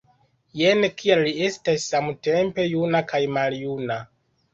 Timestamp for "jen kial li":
0.59-1.33